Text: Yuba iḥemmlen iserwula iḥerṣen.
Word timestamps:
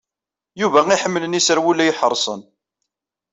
Yuba 0.61 0.79
iḥemmlen 0.95 1.37
iserwula 1.39 1.83
iḥerṣen. 1.85 2.41